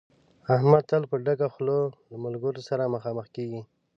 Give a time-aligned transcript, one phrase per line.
[0.55, 1.77] احمد تل په ډکه خوله
[2.11, 3.61] له ملګرو سره مخامخ کېږي.